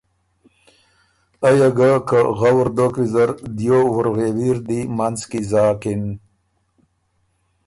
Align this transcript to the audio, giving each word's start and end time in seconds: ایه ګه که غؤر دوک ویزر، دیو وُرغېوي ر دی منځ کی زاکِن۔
ایه 1.47 1.69
ګه 1.77 1.89
که 2.07 2.19
غؤر 2.37 2.67
دوک 2.77 2.93
ویزر، 2.99 3.29
دیو 3.57 3.79
وُرغېوي 3.93 4.49
ر 4.55 4.59
دی 4.67 4.79
منځ 4.97 5.19
کی 5.29 5.39
زاکِن۔ 5.51 6.03